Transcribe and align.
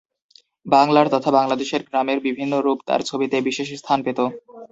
বাংলার 0.65 1.07
তথা 1.13 1.29
বাংলাদেশের 1.37 1.81
গ্রামের 1.87 2.19
বিভিন্ন 2.27 2.53
রূপ 2.57 2.79
তার 2.87 3.01
ছবিতে 3.09 3.37
বিশেষ 3.47 3.67
স্থান 3.75 3.99
পেত। 4.05 4.19